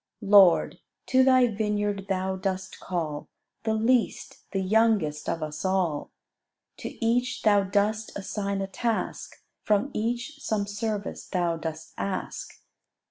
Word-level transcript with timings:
Lord, 0.23 0.79
to 1.05 1.23
Thy 1.23 1.45
vineyard 1.45 2.07
Thou 2.09 2.35
dost 2.35 2.79
call 2.79 3.29
The 3.65 3.75
least, 3.75 4.49
the 4.51 4.61
youngest 4.63 5.29
of 5.29 5.43
us 5.43 5.63
all: 5.63 6.09
To 6.77 7.05
each 7.05 7.43
Thou 7.43 7.65
dost 7.65 8.11
assign 8.17 8.61
a 8.61 8.67
task, 8.67 9.43
From 9.61 9.91
each 9.93 10.39
some 10.39 10.65
service 10.65 11.27
Thou 11.27 11.57
dost 11.57 11.93
ask. 11.99 12.63